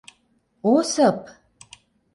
[0.73, 1.19] Осып!..